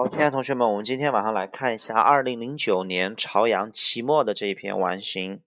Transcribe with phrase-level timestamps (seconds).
[0.00, 5.42] 好，亲爱的同学们，我们今天晚上来看一下二零零九年朝阳期末的这一篇完形。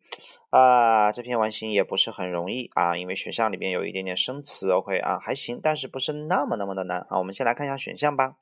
[0.52, 7.18] 啊，这篇完形也不是很容易啊，因为选项里边有一点点生词，OK 啊，还行，但是不是那么那么的难啊。
[7.18, 8.36] 我们先来看一下选项吧。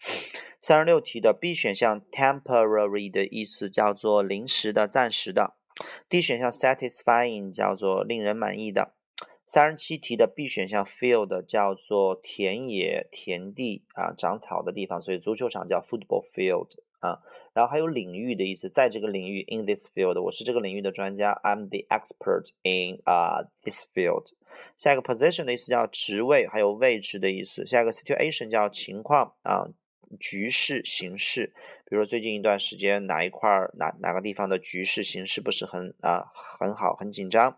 [0.60, 5.54] 三十六题的 B 选项 temporary 的意思叫做临时的、暂时的
[6.10, 8.92] ；D 选项 satisfying 叫做令人满意的。
[9.54, 16.70] 三十七题的 B 选项 field 叫做田野、田地啊，长草的地方，所以足球场叫 football field
[17.02, 17.20] 啊。
[17.52, 24.28] 然后还有领域的意思，在这个领域 in this field，我是这个领域的专家，I'm the expert in 啊 this field。
[24.78, 27.66] 下一个 position 的意思叫职位，还有位置的意思。
[27.66, 29.68] 下一个 situation 叫情况啊，
[30.20, 31.54] 局势、形势。
[31.86, 37.58] 比如说最近一段时间哪一块儿哪哪个地方的局势形势不是很啊很好很紧张。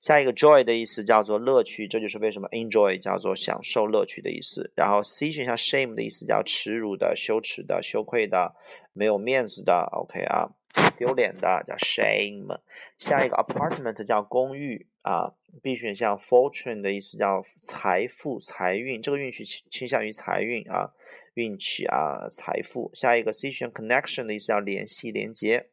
[0.00, 4.72] 下一个 joy 的意思叫做乐趣，这就是为什么 enjoy 叫做享受乐趣的意思。
[4.74, 8.56] 然后 C 选项 shame 的意思叫耻辱的、羞耻的、羞愧的、
[8.92, 9.88] 没有面子的。
[9.92, 10.50] OK 啊，
[10.96, 12.58] 丢脸的叫 shame。
[12.98, 15.34] 下一个 apartment 叫公寓啊。
[15.62, 20.92] B 选项 fortune 的意思叫财富、财运，这个运气倾倾向于财运啊。
[21.38, 22.90] 运气啊，财富。
[22.94, 25.68] 下一个 C 选项 connection 的意思叫联系、连接。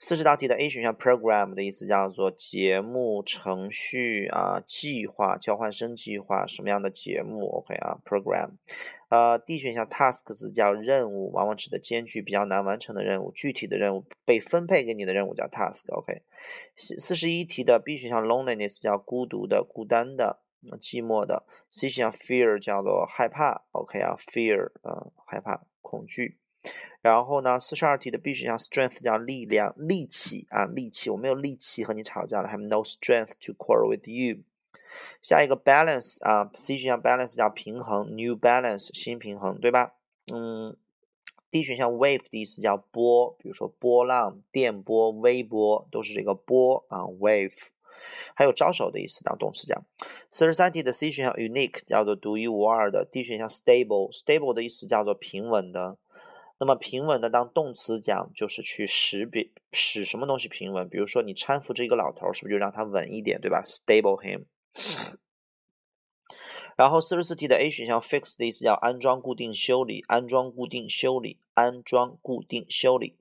[0.00, 8.50] 四十道题的 A 选项 program 的意思叫做节目、程序啊、计划、交换生计划，什么样的节目？OK 啊，program。
[9.10, 15.92] 呃，D 选项 tasks 叫任务，往往指的艰巨、比较难完成的任务，具体的任务被分配给你的任务叫 task。
[15.92, 16.22] OK。
[16.76, 20.40] 四四十一题的 B 选项 loneliness 叫孤独的、孤单的。
[20.80, 26.38] 寂寞的，C 选项 fear 叫做害怕，OK 啊，fear 嗯，害怕、恐惧。
[27.00, 34.42] 然后呢，四十二题的 B 选项 strength 叫力量、力气啊，力气，我没有力气和你吵架了，have no strength to quarrel with you。
[35.22, 39.94] 下一个 balance 啊，C 选项 balance 叫平衡，new balance 新平衡，对吧？
[40.32, 40.76] 嗯
[41.50, 47.68] ，D 选项 wave 的意思叫波，比如说波浪、电波、微波，都是这个波啊，wave。
[48.34, 49.84] 还有招手的意思，当动词讲。
[50.30, 55.96] 四十三题的 C 选项 unique 叫做独一无二的，D 选项 stable，stable 的意思叫做平稳的。
[56.60, 60.88] 那么平稳的当动词讲，就是去使别使什么东西平稳。
[60.88, 64.46] 比如说你搀扶着一个老头，是不是就让他稳一点，对吧？stable him。
[66.76, 73.16] 然后四十四题的 A 选项 fix 的意思叫安装、固定、修理，安装、固定、修理，安装、固定、修理。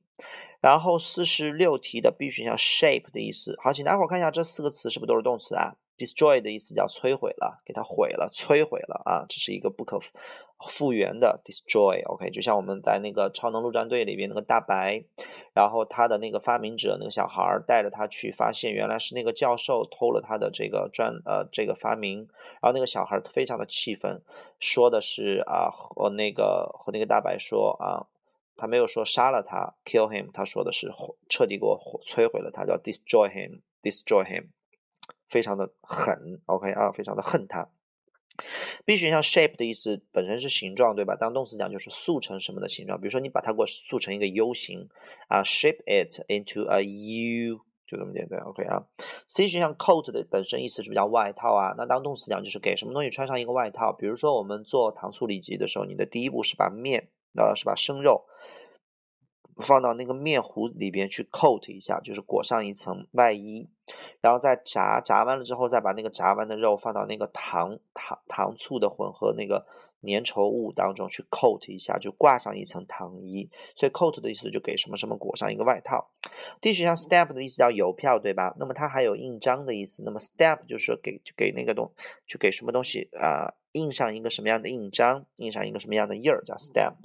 [0.60, 10.00] 然后四十六题的 B 选项 shape 的意思，好，请大伙看一下这四个词是不是都是动词啊？destroy 的意思叫摧毁了，给它毁了，摧毁了啊，这是一个不可
[10.70, 15.04] 复原的 destroy，OK，就像我们在那个超能陆战队里边那个大白，
[15.54, 22.28] 然后他的那个发明者那个小孩带着他去发现，原来是那个教授偷了他的这个专呃这个发明，
[22.62, 24.22] 然后那个小孩非常的气愤，
[24.60, 28.10] 说的是啊和那个和那个大白说啊。
[28.58, 30.92] 他没有说杀了他，kill him，他说的是
[31.30, 34.48] 彻底给我摧毁了他，叫 destroy him，destroy him，
[35.30, 37.70] 非常的狠，OK 啊，非常的恨他。
[38.86, 41.16] B 选项 shape 的意思本身是形状，对吧？
[41.16, 44.90] 当动词讲就是塑成什么的形状，比如说你把它给我塑成一个 U 型
[45.28, 48.86] 啊，shape it into a U，就这么简单，OK 啊。
[49.28, 58.26] C 选项 coat 的本身意思是比较外套啊，那当动词讲就是给什么东西穿上一个外套，比如说我们做糖醋里脊的时候，你的第一步是把面，呃，是把生肉。
[59.60, 63.68] 放到那个面糊里边去 coat 一下，就是裹上一层外衣，
[64.22, 69.66] 然后再炸，炸完了之后再把那个炸完的肉放到那个糖糖糖醋的混合那个
[70.04, 73.50] 粘稠物当中去 coat 一下，就挂上一层糖衣。
[73.76, 76.12] 所以 coat 的意思就给什么什么裹上一个外套。
[76.62, 78.56] D 选项 stamp 的意思叫邮票，对吧？
[78.60, 80.04] 那么它还有印章的意思。
[80.04, 81.92] 那么 stamp 就是给给那个东，
[82.28, 86.98] 就给什么东西啊印上一个什么样的印章，印上一个什么样的印儿叫 stamp。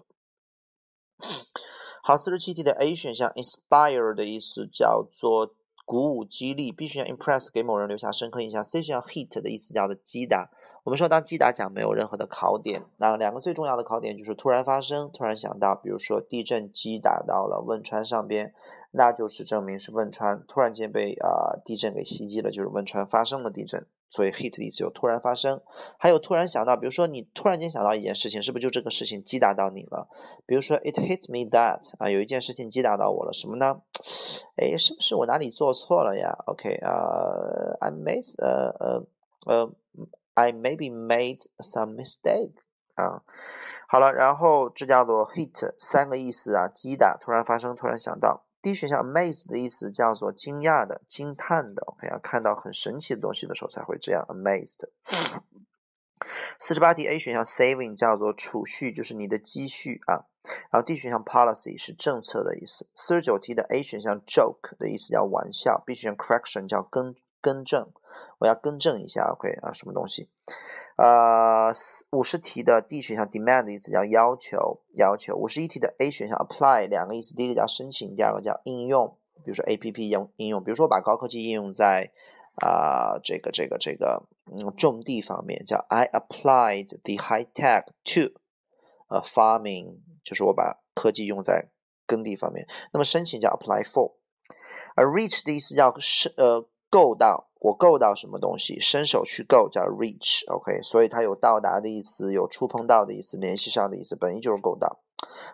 [2.04, 5.54] 好，四十七题的 A 选项 inspire 的意思叫做
[5.84, 6.72] 鼓舞、激励。
[6.72, 8.64] B 选项 impress 给某人留下深刻印象。
[8.64, 10.50] C 选项 hit 的意思叫做击打。
[10.82, 15.76] 我们说当击打讲没有任何的考点，那两个最重要的考点就是突然发生、突然想到。
[15.76, 18.52] 比如说地震击打到了汶川上边，
[18.90, 23.86] 那就是证明是汶川突然间被啊地震给袭击了，就是汶川发生了地震。
[24.12, 25.62] 所以 hit 的意思有突然发生，
[25.96, 30.06] 还有突然想到，比如说你突然间想到一件事情，是不是就这个事情击打到你了？
[30.44, 33.80] 比如说 it hits me that 啊，有一件事情击打到我了，什么呢？
[34.56, 36.92] 哎，是不是我哪里做错了呀？OK 啊
[37.80, 39.06] ，I made 呃呃
[39.46, 39.72] 呃
[40.34, 42.52] ，I maybe made some mistake
[42.96, 43.22] 啊。
[43.88, 48.44] 好了，然后这叫做 hit 三个意思啊，击打、突然发生、突然想到。
[48.62, 54.88] D 选项 amaze 的意思叫做惊讶的、惊叹的，OK 要，看到很神奇的东西的时候才会这样 amazed。
[56.60, 60.30] 四十八题 A 选项 saving 叫做储蓄，就是你的积蓄啊。
[60.70, 62.86] 然后 D 选项 policy 是政策的意思。
[62.94, 67.90] 四十九题的 A 选项 joke 的意思叫玩笑，B 选项 correction 叫更更正，
[68.38, 70.28] 我要更正一下，OK 啊，什么东西？
[70.96, 71.72] 呃，
[72.12, 75.34] 五十题的 D 选项 demand 的意思叫要求，要求。
[75.34, 79.16] 五十一题的 A 选项 apply 两个意思，第一个叫申请，第二个叫应用。
[79.44, 82.12] 比如说 A P P 应应用，比如说把高科技应用在
[82.62, 88.38] 啊这个这个这个嗯种地方面，叫 I applied the high tech to
[89.08, 91.70] 呃 farming，就是我把科技用在
[92.06, 92.68] 耕地方面。
[92.92, 94.12] 那么申请叫 apply for，
[94.94, 97.48] 而 reach 的意思叫是呃够到。
[97.64, 104.98] 我够到什么东西，伸手去够叫 reach，OK，所以它有到达的意思，有触碰到的意思，联系上的意思，本意就是够到。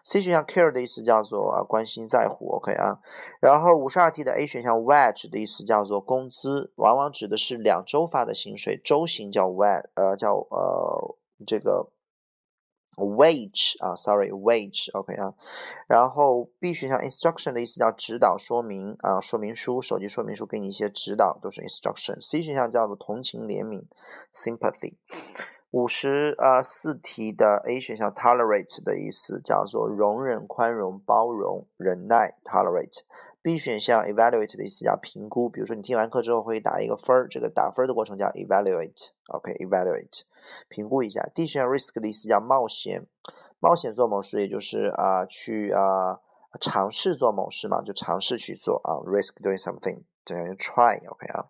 [0.02, 3.00] C 选项 care 的意思叫做啊关心在乎，OK 啊。
[3.42, 11.14] 然后五十二题的 A 选项 wage 的意思叫做工资，往往指的是两周发的薪水，周薪叫 wage，呃叫呃
[11.46, 11.90] 这个。
[12.98, 15.34] Wage 啊，sorry，wage，OK 啊，
[15.86, 22.20] 然后 B 选项 instruction 的意思叫指导、说明啊，说明书、手机说明书给你一些指导，都是 instruction。
[22.20, 23.84] C 选项叫做同情、怜悯
[24.34, 24.94] ，sympathy。
[25.70, 33.02] 五十啊四题的 A 选项 tolerate 的意思叫做容忍、宽容、包容、忍耐，tolerate。
[33.40, 40.22] B 选项 evaluate 的意思叫评估，比如说你听完课之后会打一个分儿，这个打分的过程叫 evaluate，OK，evaluate。
[40.68, 43.06] 评估一下，D 选项 risk 的意思叫冒险，
[43.60, 46.18] 冒险做某事，也就是啊去啊
[46.60, 51.46] 尝试做某事嘛，就尝试去做啊，risk doing something，等于 try，OK 啊。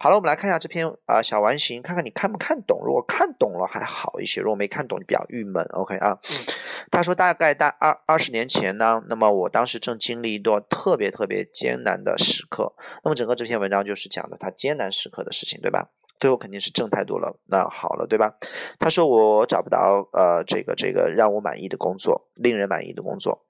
[0.00, 2.80] 好了，我们来看一下这篇啊小完形，看看你看不看懂。
[2.84, 6.18] 如果看懂了还好一些，如果没看懂就比较郁闷，OK 啊。
[6.90, 12.74] 他说大概大二二十年前呢，那么我当时正经历一段特别特别艰难的时刻。
[13.04, 15.90] 那么整个这篇文章就是讲的他艰难时刻的事情，对吧？
[16.18, 18.34] 最后肯定是正态度了，那好了，对吧？
[18.80, 23.46] 他说我找不到呃这个这个让我满意的工作，令人满意的工作。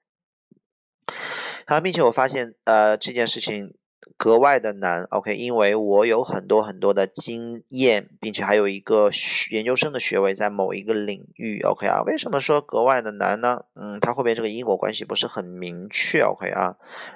[1.65, 3.73] 然后并且我发现呃这件事情。
[4.17, 9.09] 格外的难，OK，因为我有很多很多的经验，并且还有一个
[9.51, 12.01] 研究生的学位在某一个领域，OK 啊？
[12.05, 13.65] 为什么说格外的难呢？
[13.75, 16.75] 嗯，它后面这个因果关系不是很明确，OK 啊？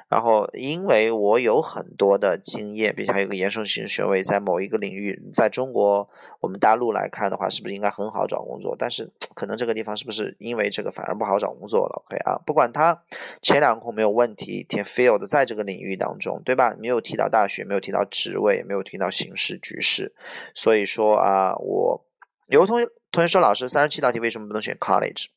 [0.09, 8.75] 然后因为我有很多的经验，并且还有个研究生学位在某一个领域，在中国我们大陆来看的话，是不是应该很好找工作？
[8.77, 12.37] 但是可能这个地方是不是因为这个反而不好找工作了？OK 啊？
[12.45, 13.01] 不管它
[13.41, 16.75] 前两空没有问题，填 field 在这个领域当中，对吧？
[16.77, 20.13] 没有提到大学，没有提到职位，也没有提到形势局势，
[20.53, 22.05] 所以说啊，我
[22.47, 25.27] 有同学同学说，老师三十七道题为什么不能选 college？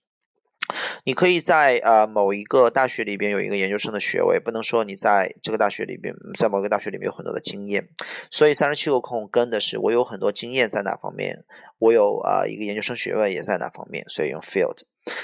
[1.05, 7.88] 你可以在呃某一个大学里边有一个研究生的学位，不能说你在这个大学里边，在某个大学里面有很多的经验。
[8.31, 11.44] 所以三十七个空跟的是我有很多经验在哪方面，
[11.79, 14.79] 我有啊一个研究生学位也在哪方面，所以用 field。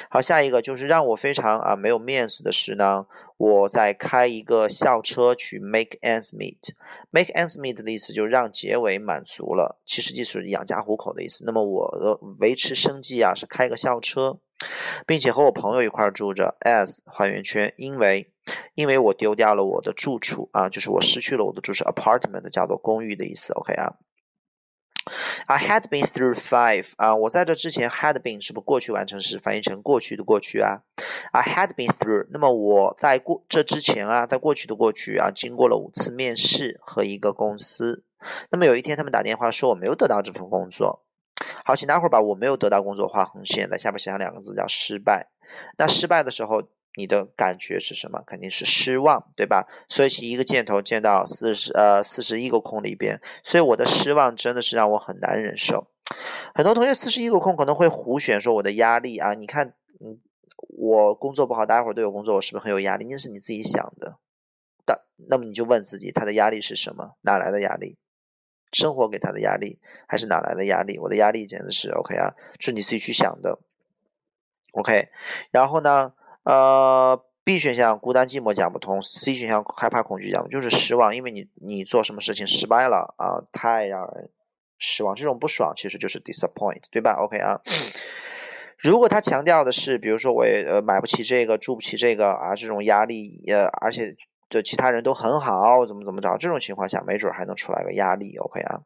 [0.09, 3.07] 好，下一个就是让我非常啊没有面子的是呢。
[3.39, 6.73] 我在开一个校车去 make ends meet。
[7.11, 11.45] make ends meet 的意思就是让结尾满足了，其实就是养家糊口的意思。
[11.45, 14.39] 那么我的维持生计啊是开个校车，
[15.07, 16.57] 并且和我朋友一块住着。
[16.61, 18.33] as 画圆圈，因为
[18.75, 23.53] 因为我丢掉了我的住处啊，就是我失去了我的住处 apartment 叫做公寓的意思。
[23.53, 23.95] OK 啊。
[25.47, 30.81] I had been through five 啊，我在这之前 had been 是不是过去完成时翻译成过去的过去啊
[31.31, 38.05] ？I had been through，那么我在过这之前啊，在过去的过去啊，经过了五次面试和一个公司。
[38.51, 41.06] 那么有一天他们打电话说我没有得到这份工作。
[41.67, 45.27] 好，请大伙儿把我没有得到工作画横线，在下面写上两个字叫失败。
[45.77, 46.63] 那失败的时候。
[46.99, 48.23] 你的感觉是什么？
[48.27, 49.69] 肯定是失望，对吧？
[49.87, 55.89] 所以一个箭头箭到四十呃四十一个空里边，所以我的失望真的是让我很难忍受。
[56.55, 60.19] 很多同学四十一个空可能会胡选，说我的压力啊，你看，嗯，
[60.79, 63.05] 我工作不好，大家伙都有工作，我是不是很有压力？
[63.11, 64.17] 那是你自己想的。
[64.87, 67.19] 但那么你就问自己，他的压力是什么？
[67.21, 67.99] 哪来的压力？
[68.77, 70.99] 生活给他的压力，还是哪来的压力？
[70.99, 73.59] 我的压力简直是 OK 啊，是你自己去想的。
[74.73, 75.09] OK，
[75.51, 76.13] 然后呢？
[76.45, 84.31] 呃，B 选项孤单寂寞讲不通，C 选项害怕恐惧讲不就是失望，因为你你做什么事情失败了啊，太让人
[84.79, 87.61] 失望，这种不爽其实就是 disappoint，对吧？OK 啊，
[88.79, 94.15] 如果他强调的是，比如说我也呃买不起这个，住不起这个啊，这种压力呃，而且
[94.49, 98.81] 就其他人都很好，怎么怎么着，这种情况下没准还能出来个压力，OK 啊。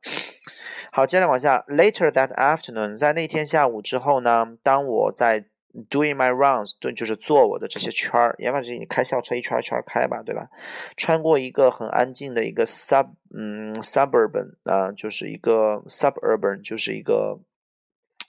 [0.93, 5.47] 好，接着往下，Later that afternoon，在那天下午之后呢，当我在
[5.89, 8.35] Doing my rounds，对，就是做我的这些圈儿。
[8.41, 10.49] 也反正你开校车一圈一圈开吧，对吧？
[10.97, 17.39] 穿过一个很安静的一个 sub，嗯，suburban 啊，就是一个 suburban，就是一个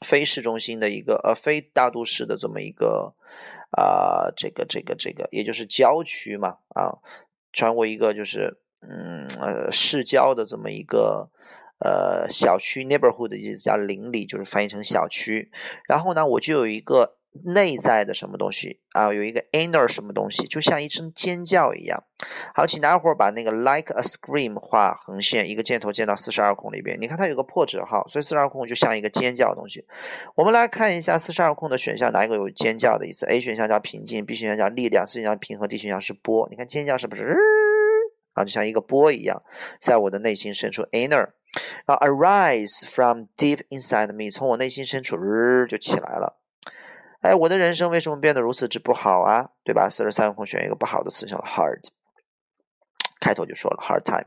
[0.05, 3.15] 非市中心的一个呃非大都市的这么一个
[3.71, 6.99] 啊这个这个这个，也就是郊区嘛啊，
[7.51, 11.29] 穿过一个就是嗯呃市郊的这么一个
[11.79, 15.51] 呃小区 neighborhood 的意思叫邻里，就是翻译成小区。
[15.87, 17.17] 然后呢，我就有一个。
[17.45, 19.13] 内在的什么东西啊？
[19.13, 22.03] 有一个 inner 什么东西，就像一声尖叫一样。
[22.53, 26.99] 好，请大家伙把那个 like a scream 画横线，一个箭头箭到四十二空里边。
[26.99, 29.85] 你看它有个破折号，所以四十二空就像一个尖叫的东西。
[30.35, 36.47] 我们来看一下四十二空的选项，哪一个有尖叫的意思？A 选项叫平静，B 选项叫力量，C 选项平和，D 选项是波。
[36.51, 37.37] 你看尖叫是不是？
[38.33, 39.41] 啊，就像一个波一样，
[39.79, 41.29] 在我的内心深处 inner，
[41.85, 46.37] 然后 arise from deep inside me，从我内心深处日就起来了。
[47.21, 49.51] 哎，我的人生为什么变得如此之不好啊？
[49.63, 49.87] 对吧？
[49.89, 51.87] 四十三空选一个不好的词，叫 hard，
[53.19, 54.25] 开头就说了 hard time。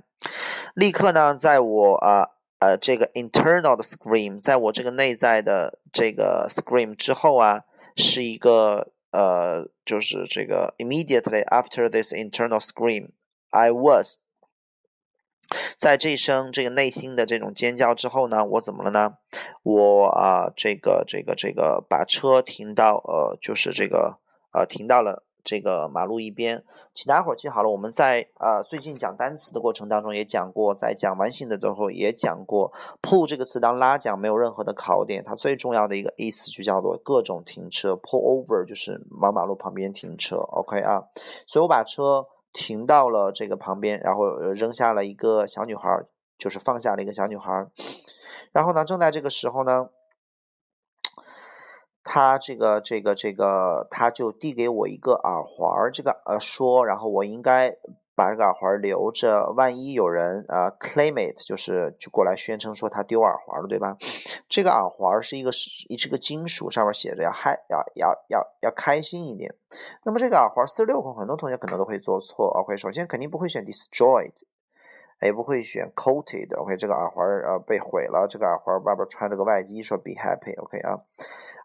[0.75, 7.65] 立刻呢，在我啊呃这个 internal 的 scream，在我这个内在的这个 scream 之后啊，
[7.97, 14.19] 是一个呃就是这个 immediately after this internal scream，I was。
[15.77, 19.15] 在这一声这个内心的这种尖叫之后呢，我怎么了呢？
[19.63, 24.19] 我啊，这个这个这个把车停到呃，就是这个
[24.53, 26.65] 呃，停到了这个马路一边。
[26.95, 41.03] 请大家伙记好了，我们在呃最近讲单词的过程当中也讲过，在讲完形的时候也讲过，pull 这个词当拉讲没有任何的考点，它最重要的一个意思就叫做各种停车，pull over 就是往马路旁边停车，OK 啊，
[41.47, 42.27] 所以我把车。
[42.55, 46.07] 停到了这个旁边，然后扔下了一个小女孩，
[46.39, 47.67] 就是放下了一个小女孩。
[48.53, 49.91] 然后呢，正在这个时候呢，
[52.03, 57.77] 他这个这个这个，他就递给我一个耳环，这个呃说，然后我应该。
[58.15, 63.97] 把这个耳环留着，万一有人啊 claim it，就是就过来宣称说他丢耳环了，对吧？
[64.49, 69.55] 这个耳环是一个是一是个金属，上面写着要嗨要要要要开心一点。
[70.05, 72.47] 那么这个耳环四十六空，很多同学可能都会做错。
[72.61, 74.35] OK，首先肯定不会选 destroyed，
[75.21, 76.57] 也不会选 coated。
[76.57, 80.57] OK，这个耳环呃被毁了，这个耳环外边穿着个外衣，说 be happy。
[80.63, 81.01] OK 啊。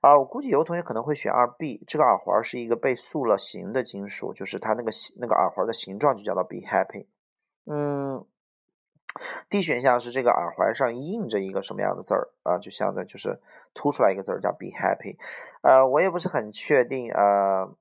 [0.02, 7.08] 啊，我估计有同学可能会选二 B，这个耳环是一个被塑了形的金属，就是它那个那个耳环的形状就叫做 Be Happy。
[7.66, 8.26] 嗯
[9.50, 12.58] ，D 选项是这个耳环上印着一个什么样的字儿啊？
[12.58, 13.42] 就像的就是
[13.74, 15.18] 凸出来一个字儿叫 Be Happy。
[15.62, 17.76] 呃，我也不是很确定呃，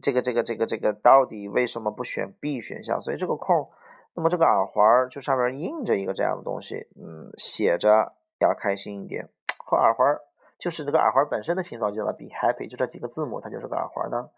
[0.00, 2.98] 这个这个这个这个到底为什么不选 B 选项？
[3.00, 3.68] 所以这个空，
[4.14, 9.28] 那么这个耳环就上面印着一个这样的东西，嗯，写着要开心一点。
[9.76, 10.16] 耳环
[10.58, 14.28] 就是这个耳环本身的形状，就叫做 be happy，就这几个字母，它就是个耳环呢。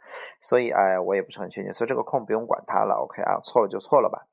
[0.40, 2.94] 所以，哎，我也不是很确定，所以这个空不用管它了。
[2.94, 4.26] OK 啊，错了就错了吧。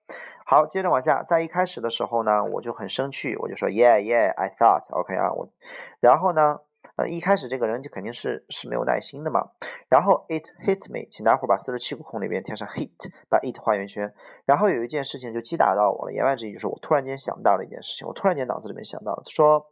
[0.46, 5.50] 好，接着往下，在一开始的时候呢，我就很生气，我就说 Yeah Yeah，I thought，OK 啊，我，
[6.00, 6.62] 然后呢。
[6.98, 9.52] 呃，一开始这个人就肯定是是没有耐心的嘛。
[9.90, 14.14] 然后 it hit me，请大伙把四十七个空里边填上 hit，把 it 画圆圈。
[14.46, 19.68] 然后有一件事情就击打到我了，言外之意就是我突然间想到了一件事情，我突然间脑子里面想到了，他说，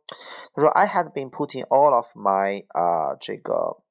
[0.54, 3.84] 他说 I had been putting all of my 啊这个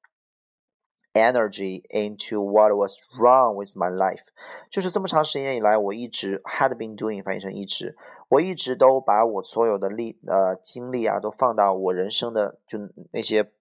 [1.13, 4.25] energy into what was wrong with my life，
[4.69, 7.95] 就是这么长时间以来，我一直 had been doing 翻译成一直。
[8.29, 12.79] 我一直都把我所有的力呃精力啊，都放到我人生的就
[13.11, 13.51] 那些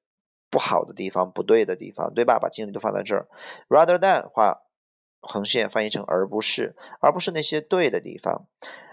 [0.50, 2.38] 不好的地方、不对的地方，对吧？
[2.38, 3.26] 把精力都放在这儿
[3.68, 4.62] ，rather than 画
[5.20, 8.46] 横线翻译成而不是，而不是那些对的地方。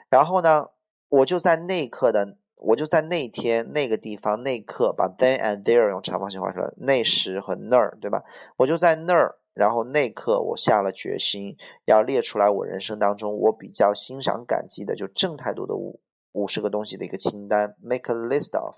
[0.10, 0.70] 然后呢，
[1.10, 8.24] 我就在那一刻的，我就在那天那个地方那刻，把 then and there 用长方形画出来，那时和那儿，对吧？
[8.58, 9.38] 我就在那儿。
[9.56, 16.02] 然后那刻，我下了决心，要列出来我人生当中我比较欣赏、感激的，就正态度的五
[16.34, 18.76] 五十个东西的一个清单，make a list of。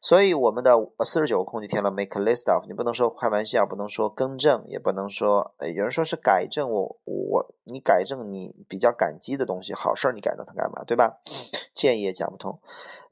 [0.00, 2.64] 所以我们的四十九个空就填了 make a list of。
[2.66, 11.20] 你不能说开玩笑，不能说更正，也不能说，呃，有人说是改正我我你改正你比较感激的东西，好事儿你改正它干嘛，对吧？
[11.72, 12.60] 建议也讲不通。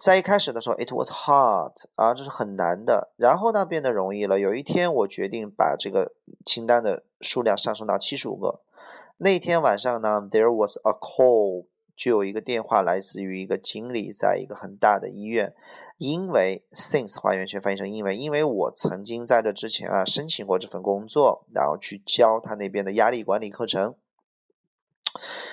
[0.01, 3.13] 在一开始的时候，it was hard 啊，这是很难的。
[3.19, 4.41] 然后呢，变得容易了。
[4.41, 6.15] 有一天，我决定把这个
[6.47, 8.63] 清单的数量上升到七十五个。
[9.19, 15.55] 那天晚上呢，there was a call，就有一个电话来自于一个经理，在一个很大的医院。
[15.99, 23.95] 因为 since 画圆圈翻译成因为，因为我曾经在这之前啊申请过这份工作，然后去教他那边的压力管理课程。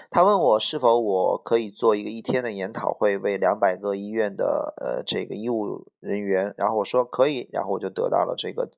[0.10, 8.70] 他问我是否我可以做一个一天的研讨会，为两百个医院的呃这个医务人员，然后我说可以，然后我就得到了这个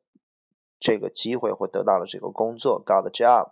[0.79, 3.51] 这个机会或得到了这个工作，got the job。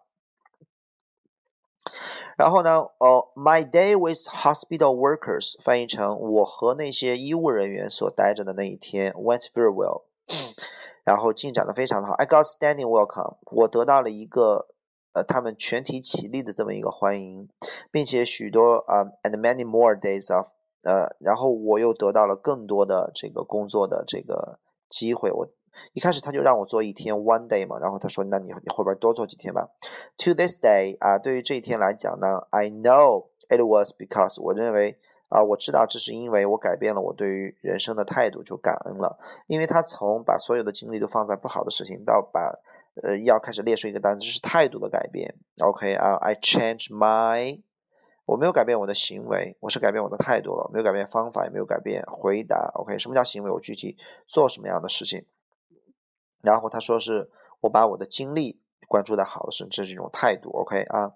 [2.36, 10.04] 然后呢，哦，My day with hospital workers 翻译成我和那些医务人员所待着的那一天 went very well，
[11.04, 12.14] 然后进展的非常的好。
[12.14, 14.68] I got standing welcome，我得到了一个
[15.18, 17.50] 呃他们全体起立的这么一个欢迎，
[17.92, 20.48] 并且许多啊，and many more days of
[20.84, 25.48] 呃，然后我又得到了更多的这个工作的这个机会，我。
[25.94, 29.70] 一开始他就让我做一天 one day 嘛，然后他说，那你你后边多做几天吧。
[30.18, 34.98] To this day 啊，对于这一天来讲呢，I know it was because 我认为
[35.30, 39.20] 啊，我知道这是因为我改变了我对于人生的态度，就感恩了。
[39.46, 42.58] 因为他从把所有的精力都放在不好的事情，到把
[43.04, 45.36] 呃要开始列出一个单词，这是态度的改变。
[45.60, 47.62] OK 啊，I change my，
[48.26, 52.72] 我没有改变我的行为，我是改变我的态度了，没有改变方法，也没有改变回答。
[52.76, 53.52] OK，什么叫行为？
[53.52, 55.26] 我具体做什么样的事情？
[56.42, 57.30] 然后他说是
[57.62, 60.50] 我把我的精力关注在好的事，这是一种态度。
[60.52, 61.14] OK 啊，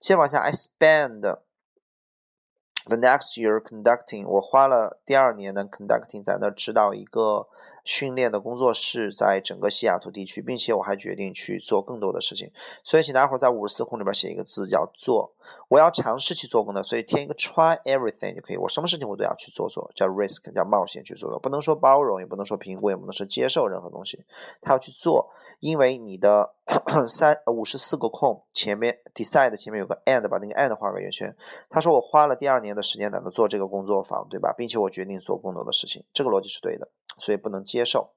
[0.00, 7.48] 接着往下，I spend the next year conducting，我花了第二年呢 conducting 在那指导一个
[7.84, 12.50] 训练的工作室，在整个西雅图地区，并且我还决定去做更多的事情。
[12.82, 15.34] 所以请大家伙在五十四空里边写一个字，叫做
[15.68, 18.56] 我要尝试去做工作，所以填一个 try everything 就可以。
[18.56, 21.38] 我什么事情我都要去做做，叫 risk，叫冒险去做做。
[21.38, 24.24] 不能说包容，也不能说评估，也不能说接受任何东西。
[24.62, 25.30] 他要去做，
[25.60, 26.54] 因为你的
[27.08, 31.36] 三五十四个空前面 decide 前面有个 and，把那个 and 画个圆圈。
[31.70, 34.54] 他说我花了第二年的时间在那做这个工作坊，对吧？
[34.56, 38.14] 并且我决定做更多的事情，这个逻辑是对的，所以不能接受。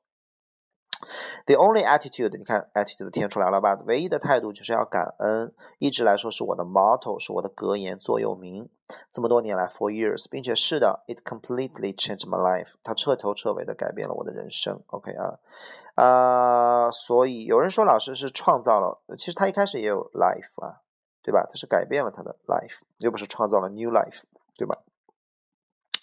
[1.45, 3.75] The only attitude，你看 attitude 填出来了吧？
[3.85, 8.67] 唯一的态度就是要感恩，一直来说是我的 motto，是我的格言座右铭。
[9.11, 14.81] 这么多年来，for years，并且是的，it completely changed my life，它彻头彻尾的改变了我的人生。
[14.87, 15.37] OK 啊，
[15.97, 20.85] 啊，所以有人说老师是创造了，其实他一开始也有 life 啊，
[21.23, 21.47] 对吧？
[21.49, 24.21] 他是改变了他的 life，又不是创造了 new life，
[24.55, 24.77] 对吧？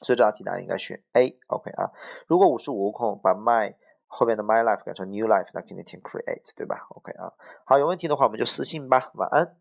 [0.03, 1.39] 所以这道题答案应该选 A。
[1.47, 1.93] OK 啊，
[2.27, 3.77] 如果五十五个空，把 my
[4.09, 7.33] 后面的 my life 改成 new life，那肯定填 create，对吧？OK 啊，
[7.65, 9.57] 好，有问题的话我们就私信吧，晚安。